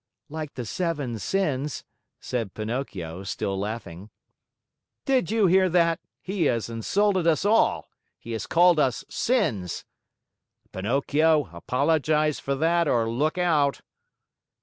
"Like 0.29 0.55
the 0.55 0.65
seven 0.65 1.19
sins," 1.19 1.83
said 2.19 2.55
Pinocchio, 2.55 3.21
still 3.21 3.55
laughing. 3.55 4.09
"Did 5.05 5.29
you 5.29 5.45
hear 5.45 5.69
that? 5.69 5.99
He 6.23 6.45
has 6.45 6.71
insulted 6.71 7.27
us 7.27 7.45
all. 7.45 7.87
He 8.17 8.31
has 8.31 8.47
called 8.47 8.79
us 8.79 9.05
sins." 9.09 9.85
"Pinocchio, 10.71 11.51
apologize 11.53 12.39
for 12.39 12.55
that, 12.55 12.87
or 12.87 13.07
look 13.11 13.37
out!" 13.37 13.81